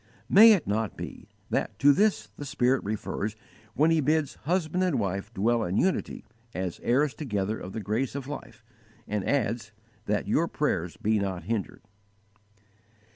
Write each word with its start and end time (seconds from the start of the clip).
May 0.27 0.53
it 0.53 0.65
not 0.65 0.97
be 0.97 1.29
that 1.51 1.77
to 1.77 1.93
this 1.93 2.29
the 2.35 2.43
Spirit 2.43 2.83
refers 2.83 3.35
when 3.75 3.91
He 3.91 4.01
bids 4.01 4.33
husband 4.45 4.83
and 4.83 4.97
wife 4.97 5.31
dwell 5.31 5.63
in 5.63 5.77
unity, 5.77 6.23
as 6.55 6.79
"heirs 6.81 7.13
together 7.13 7.59
of 7.59 7.73
the 7.73 7.81
grace 7.81 8.15
of 8.15 8.25
life," 8.27 8.63
and 9.07 9.23
adds, 9.29 9.65
_"that 10.07 10.27
your 10.27 10.47
prayers 10.47 10.97
be 10.97 11.19
not 11.19 11.43
hindered"? 11.43 11.81